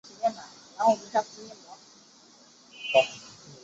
[0.03, 0.33] 咸
[0.79, 0.97] 丰
[1.29, 1.75] 七年攻
[2.91, 3.03] 破。